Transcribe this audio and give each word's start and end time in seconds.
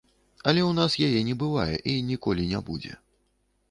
Але 0.51 0.61
ў 0.69 0.71
нас 0.79 0.95
яе 1.09 1.21
не 1.29 1.37
бывае 1.45 1.71
і 1.97 1.97
ніколі 2.11 2.51
не 2.57 2.67
будзе. 2.73 3.01